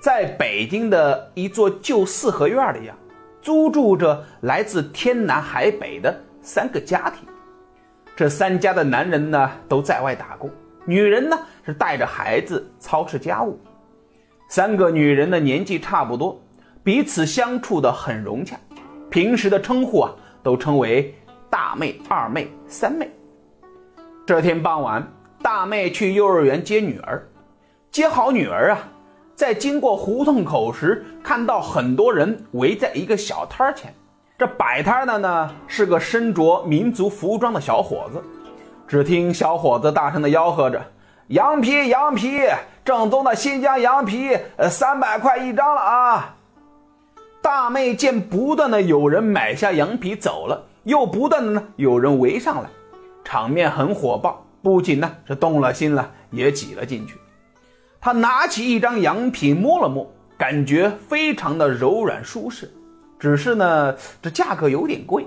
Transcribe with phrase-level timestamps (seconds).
[0.00, 2.94] 在北京的一座旧四合院里呀，
[3.42, 7.28] 租住着来自天南海北的三个家庭。
[8.16, 10.50] 这三家的男人呢都在外打工，
[10.86, 13.60] 女人呢是带着孩子操持家务。
[14.48, 16.40] 三个女人的年纪差不多，
[16.82, 18.58] 彼此相处的很融洽，
[19.10, 21.14] 平时的称呼啊都称为
[21.50, 23.10] 大妹、二妹、三妹。
[24.26, 25.06] 这天傍晚，
[25.42, 27.22] 大妹去幼儿园接女儿，
[27.90, 28.88] 接好女儿啊。
[29.40, 33.90] 在经过胡同口时，看到很多人围在一个小摊儿前。
[34.36, 38.22] 这摆摊的呢是个身着民族服装的小伙子。
[38.86, 40.84] 只听小伙子大声的吆喝着
[41.28, 42.42] ：“羊皮，羊皮，
[42.84, 46.36] 正宗的新疆羊皮，呃，三百块一张了啊！”
[47.40, 52.68] 大妹见不断的有人买下羊皮走了，又不断的呢有人围上来，
[53.24, 57.14] 场面很火爆，不仅呢是动了心了，也挤了进去。
[58.02, 62.72] 他拿起一张羊皮摸了摸，感觉非常的柔软舒适，
[63.18, 65.26] 只是呢，这价格有点贵。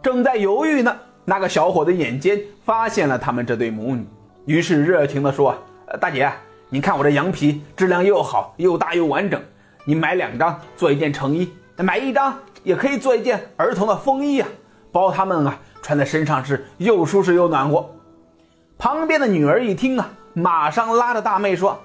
[0.00, 4.06] 正在犹豫呢，那个小伙子眼尖，发现了他们这对母女，
[4.46, 5.52] 于是热情地说
[6.00, 6.30] ：“大姐，
[6.68, 9.42] 你看我这羊皮质量又好，又大又完整，
[9.84, 14.48] 你买两张做一件成衣，买一张也可以做一件儿童的风衣啊，
[14.92, 17.90] 包他们啊穿在身上是又舒适又暖和。”
[18.78, 20.08] 旁边的女儿一听啊。
[20.40, 21.78] 马上拉着大妹说：“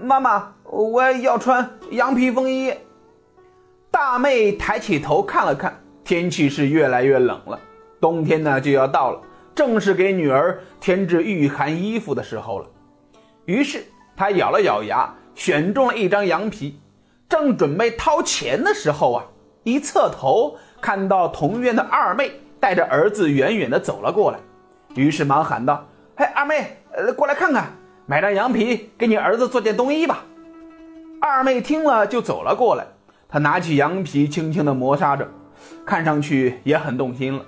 [0.00, 2.72] 妈妈，我要穿羊皮风衣。”
[3.90, 7.58] 大妹抬起头看了看，天气是越来越冷了，
[8.00, 9.20] 冬天呢就要到了，
[9.54, 12.66] 正是给女儿添置御寒衣服的时候了。
[13.44, 13.84] 于是
[14.16, 16.80] 她咬了咬牙，选中了一张羊皮，
[17.28, 19.24] 正准备掏钱的时候啊，
[19.64, 24.38] 一侧头看到同院的二妹带着儿子远远的走了过来，
[24.94, 25.84] 于是忙喊道
[26.16, 27.72] ：“嘿，二妹，呃，过来看看。”
[28.10, 30.24] 买张羊皮给你儿子做件冬衣吧。
[31.20, 32.86] 二妹听了就走了过来，
[33.28, 35.28] 她拿起羊皮轻轻地磨砂着，
[35.84, 37.44] 看上去也很动心了。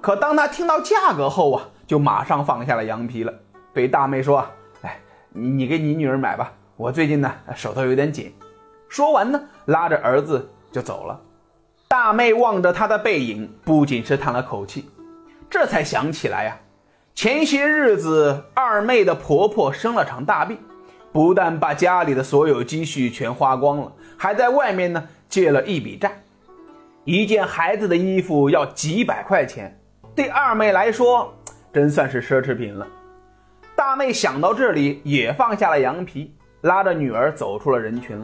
[0.00, 3.34] 可当她听到价格后啊，就马上放下了羊皮了，
[3.74, 4.46] 对大妹说
[4.82, 8.32] ：“哎，你给你女儿买吧，我最近呢手头有点紧。”
[8.88, 11.20] 说完呢，拉着儿子就走了。
[11.88, 14.88] 大妹望着他的背影，不仅是叹了口气，
[15.50, 16.56] 这才想起来呀。
[17.14, 20.58] 前些日子，二妹的婆婆生了场大病，
[21.12, 26.10] 不但把家里的所有积蓄全花光了，还在外面呢借了一笔债。
[27.04, 29.78] 一件孩子的衣服要几百块钱，
[30.14, 31.32] 对二妹来说
[31.72, 32.86] 真算是奢侈品了。
[33.76, 38.20] 大妹想到这里，也放下了羊皮，拉着女儿走出了人群。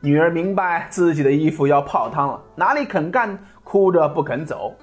[0.00, 4.74] 女儿明白自己的衣服要泡汤了，哪里肯干，哭着不肯走。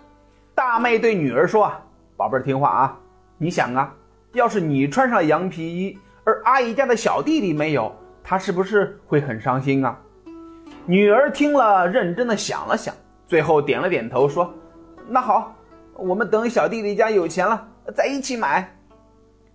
[0.55, 1.79] 大妹对女儿说：“啊，
[2.17, 2.97] 宝贝儿，听话啊。”
[3.41, 3.91] 你想啊，
[4.33, 7.91] 要是你穿上羊皮衣，而阿姨家的小弟弟没有，
[8.23, 9.99] 他是不是会很伤心啊？
[10.85, 12.93] 女儿听了，认真的想了想，
[13.25, 14.53] 最后点了点头，说
[15.09, 15.55] ：“那好，
[15.95, 18.71] 我们等小弟弟家有钱了再一起买。”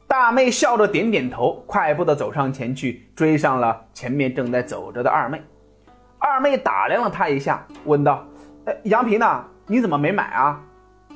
[0.09, 5.41] 大妹笑着点点头，快步的走上前去，追上了前面正在走着的二妹。
[6.19, 8.27] 二妹打量了她一下，问道
[8.67, 9.45] ：“哎，羊皮呢？
[9.69, 10.61] 你怎么没买啊？”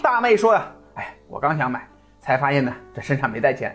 [0.00, 1.84] 大妹说：“呀，哎，我刚想买。”
[2.20, 3.74] 才发现呢，这身上没带钱，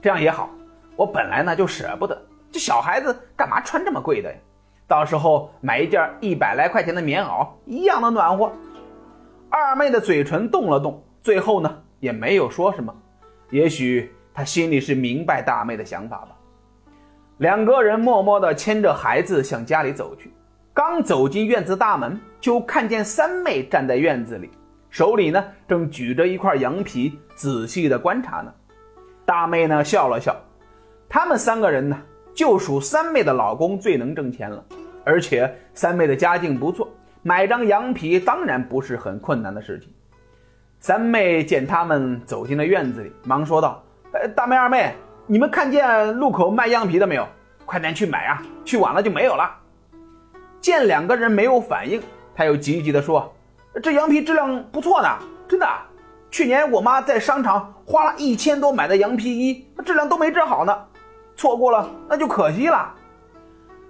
[0.00, 0.50] 这样也好。
[0.94, 2.16] 我本来呢就舍不得，
[2.52, 4.38] 这小孩子干嘛穿这么贵的呀？
[4.86, 8.52] 到时候买一件一百来块钱的棉袄，一样的暖和。
[9.50, 12.94] 二妹的嘴唇动了动，最后呢也没有说什么。
[13.50, 16.28] 也许她心里是明白大妹的想法吧。
[17.38, 20.32] 两个人默默地牵着孩子向家里走去。
[20.72, 24.50] 刚走进院子大门，就看见三妹站在院子里。
[24.96, 28.50] 手里呢，正举着一块羊皮，仔细的观察呢。
[29.26, 30.34] 大妹呢笑了笑，
[31.06, 31.98] 他们三个人呢，
[32.34, 34.64] 就属三妹的老公最能挣钱了，
[35.04, 36.88] 而且三妹的家境不错，
[37.20, 39.92] 买张羊皮当然不是很困难的事情。
[40.80, 44.94] 三妹见他们走进了院子里，忙说道：“呃，大妹、二妹，
[45.26, 47.28] 你们看见路口卖羊皮的没有？
[47.66, 49.54] 快点去买啊，去晚了就没有了。”
[50.58, 52.00] 见两个人没有反应，
[52.34, 53.30] 他又急急地说。
[53.82, 55.08] 这羊皮质量不错呢，
[55.46, 55.66] 真的。
[56.30, 60.76] 去年我妈在商场花了一千多买的羊皮衣，质量都没治好呢。
[61.36, 62.92] 错过了那就可惜了。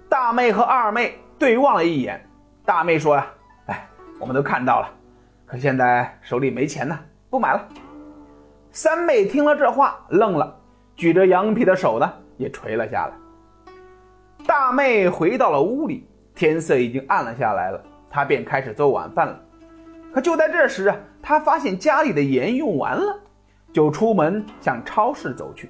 [0.09, 2.25] 大妹和二妹对望了一眼，
[2.65, 3.25] 大妹说呀
[3.67, 3.87] ：“哎，
[4.19, 4.89] 我们都看到了，
[5.45, 6.97] 可现在手里没钱呢，
[7.29, 7.67] 不买了。”
[8.71, 10.55] 三妹听了这话，愣了，
[10.95, 13.13] 举着羊皮的手呢也垂了下来。
[14.45, 19.39] 大妹回到了屋里，天色已经暗了下来了，她便开始做晚饭了。
[20.17, 23.19] 可就在这时啊，他发现家里的盐用完了，
[23.71, 25.69] 就出门向超市走去。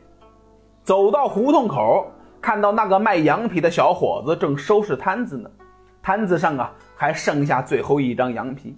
[0.86, 2.10] 走到胡同口，
[2.40, 5.52] 看到那个卖羊皮的小伙子正收拾摊子呢，
[6.02, 8.74] 摊子上啊还剩下最后一张羊皮。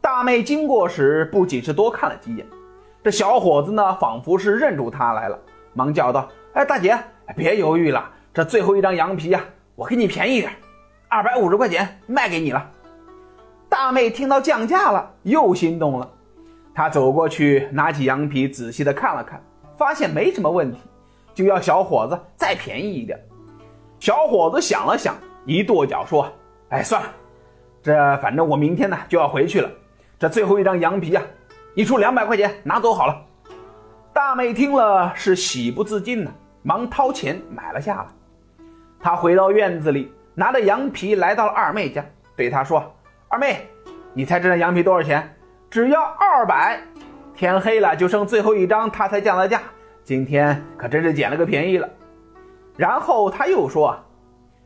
[0.00, 2.46] 大妹经过时，不仅是多看了几眼，
[3.04, 5.38] 这小伙子呢，仿佛是认出她来了，
[5.74, 6.26] 忙叫道
[6.56, 6.98] ：“哎，大姐，
[7.36, 9.44] 别犹豫了，这最后一张羊皮呀，
[9.74, 10.50] 我给你便宜点，
[11.06, 12.66] 二百五十块钱卖给你了。”
[13.70, 16.10] 大妹听到降价了，又心动了，
[16.74, 19.40] 她走过去，拿起羊皮仔细的看了看，
[19.78, 20.78] 发现没什么问题，
[21.32, 23.16] 就要小伙子再便宜一点。
[24.00, 25.14] 小伙子想了想，
[25.46, 26.26] 一跺脚说
[26.70, 27.08] ：“哎，算了，
[27.80, 29.70] 这反正我明天呢就要回去了。”
[30.18, 31.22] 这最后一张羊皮呀，
[31.72, 33.16] 你出两百块钱拿走好了。
[34.12, 36.30] 大妹听了是喜不自禁呢，
[36.62, 38.06] 忙掏钱买了下来。
[39.00, 42.04] 她回到院子里，拿着羊皮来到了二妹家，
[42.36, 42.84] 对她说
[43.32, 43.68] ：“二妹，
[44.12, 45.36] 你猜这张羊皮多少钱？
[45.70, 46.82] 只要二百。
[47.32, 49.62] 天黑了就剩最后一张，他才降的价。
[50.02, 51.88] 今天可真是捡了个便宜了。”
[52.76, 53.96] 然后他又说：“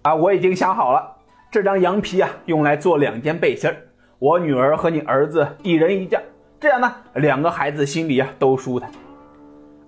[0.01, 1.15] 啊，我已经想好了，
[1.51, 3.77] 这张羊皮啊，用来做两件背心儿。”
[4.19, 6.23] 我女儿和你儿子一人一件，
[6.59, 8.91] 这样呢，两个孩子心里啊都舒坦。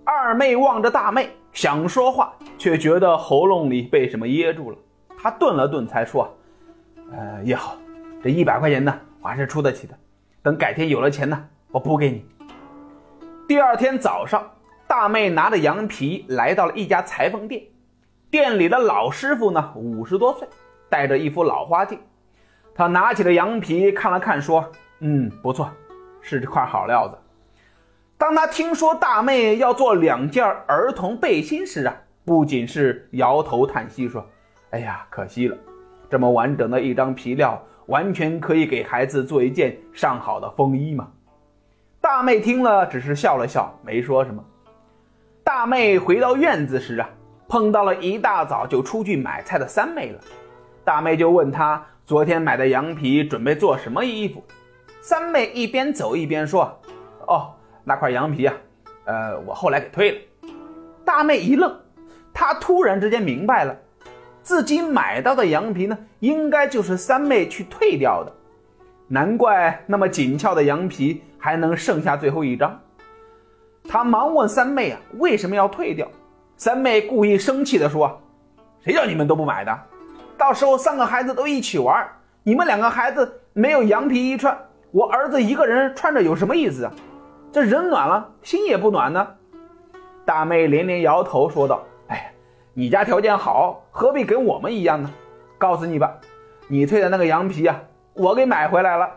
[0.04, 4.76] 二妹望着大妹，想说话，却觉得喉咙里被什么噎住了。
[5.16, 6.30] 她顿了顿，才说
[7.10, 7.74] ：“呃，也好，
[8.26, 8.92] 这一百块钱呢，
[9.22, 9.94] 我还是出得起的。
[10.42, 12.24] 等改天有了钱呢，我补给你。”
[13.46, 14.50] 第二天早上，
[14.88, 17.62] 大妹拿着羊皮来到了一家裁缝店，
[18.28, 20.48] 店里的老师傅呢，五十多岁，
[20.90, 22.00] 戴着一副老花镜。
[22.74, 25.70] 他拿起了羊皮看了看，说：“嗯，不错，
[26.20, 27.16] 是这块好料子。”
[28.18, 31.94] 当他听说大妹要做两件儿童背心时啊，
[32.24, 34.26] 不仅是摇头叹息，说
[34.70, 35.56] ：“哎呀，可惜了，
[36.10, 41.08] 这么完整的一张皮料，完全可以给孩子做一件上好的风衣嘛。”
[42.00, 44.44] 大妹听了，只是笑了笑，没说什么。
[45.42, 47.08] 大妹回到院子时啊，
[47.48, 50.20] 碰到了一大早就出去买菜的三妹了。
[50.84, 51.84] 大妹就问她。
[52.04, 54.40] 昨天买的羊皮准备做什么衣服？
[55.00, 56.72] 三妹一边走一边说
[57.26, 57.52] ：“哦，
[57.82, 58.54] 那块羊皮啊，
[59.06, 60.18] 呃，我后来给退了。”
[61.04, 61.76] 大妹一愣，
[62.32, 63.76] 她突然之间明白了，
[64.46, 68.32] 自己买到的羊皮呢，应该就是三妹去退掉的。
[69.08, 72.78] 难怪那么紧俏的羊皮还能剩下最后一张。
[73.88, 76.06] 他忙问三妹啊，为什么要退掉？
[76.56, 78.20] 三妹故意生气地说
[78.84, 79.76] ：“谁叫你们都不买的？”
[80.38, 82.08] 到时候三个孩子都一起玩，
[82.44, 84.56] 你们两个孩子没有羊皮衣穿，
[84.92, 86.92] 我儿子一个人穿着有什么意思啊？
[87.50, 89.26] 这人暖了，心也不暖呢。
[90.24, 91.82] 大妹连连摇头说道：“，
[92.78, 95.10] 你家条件好，何必跟我们一样呢？
[95.56, 96.14] 告诉你吧，
[96.68, 97.80] 你退的那个羊皮啊，
[98.12, 99.08] 我给买回来了。”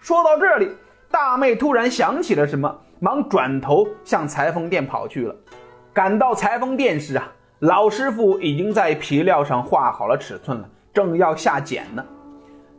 [0.00, 0.74] 说到这里，
[1.10, 5.36] 大妹突然想起了什么，忙转头向裁缝店跑去了。
[5.92, 7.30] 赶到裁缝店时啊。
[7.58, 12.02] 老师傅已经在皮料上画好了尺寸了，正要下剪呢。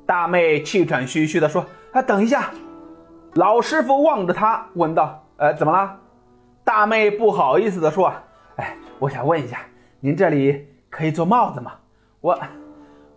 [0.08, 1.64] 大妹气喘吁吁地说
[1.94, 2.50] ：“啊，等一下！”
[3.36, 5.96] 老师傅望着她问道：“呃，怎么了？”
[6.66, 8.12] 大妹不好意思地说
[8.56, 9.60] ：“哎，我想问一下，
[10.02, 11.74] 您这里可以做帽子吗？
[12.22, 12.40] 我，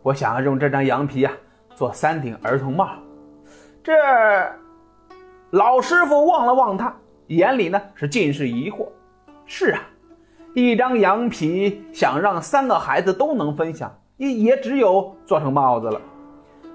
[0.02, 1.32] 我想要用这张羊皮啊
[1.76, 2.90] 做三顶儿童帽。”
[3.84, 3.92] 这
[5.50, 6.92] 老师傅望了望他，
[7.28, 8.88] 眼里呢是尽是疑惑。
[9.46, 9.80] 是啊。
[10.54, 16.00] 一张羊皮，想让三个孩子都能分享，也也只有做成帽子了。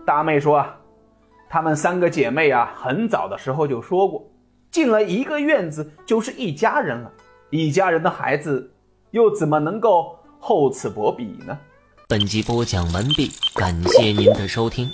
[0.05, 0.65] 大妹说
[1.48, 4.25] ：“她们三个姐妹啊，很早的时候就说过，
[4.72, 7.12] 进了一个院子就是一家人了。
[7.51, 8.72] 一家人的孩子，
[9.12, 11.58] 又怎么能够厚此薄彼呢？”
[12.08, 14.90] 本集播讲完毕，感谢您的收听。